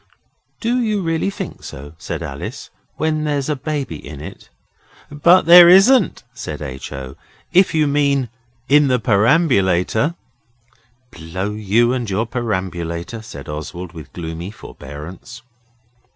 [0.61, 4.49] 'Do you really think so,' said Alice, 'when there's a baby in it?'
[5.11, 6.91] 'But there isn't,' said H.
[6.91, 7.15] O.,
[7.53, 8.27] 'if you mean
[8.67, 10.15] in the perambulator.'
[11.11, 15.43] 'Blow you and your perambulator,' said Oswald, with gloomy forbearance.